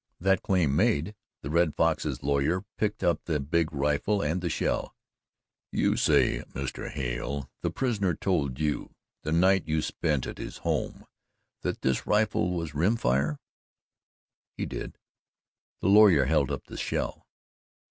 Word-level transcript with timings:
That 0.19 0.41
claim 0.41 0.75
made, 0.75 1.13
the 1.43 1.51
Red 1.51 1.75
Fox's 1.75 2.23
lawyer 2.23 2.65
picked 2.75 3.03
up 3.03 3.23
the 3.25 3.39
big 3.39 3.71
rifle 3.71 4.19
and 4.23 4.41
the 4.41 4.49
shell. 4.49 4.95
"You 5.71 5.95
say, 5.95 6.39
Mr. 6.55 6.89
Hale, 6.89 7.51
the 7.61 7.69
prisoner 7.69 8.15
told 8.15 8.59
you 8.59 8.95
the 9.21 9.31
night 9.31 9.67
you 9.67 9.79
spent 9.83 10.25
at 10.25 10.39
his 10.39 10.57
home 10.65 11.05
that 11.61 11.81
this 11.83 12.07
rifle 12.07 12.49
was 12.49 12.73
rim 12.73 12.95
fire?" 12.95 13.37
"He 14.57 14.65
did." 14.65 14.97
The 15.81 15.87
lawyer 15.89 16.25
held 16.25 16.49
up 16.49 16.65
the 16.65 16.77
shell. 16.77 17.27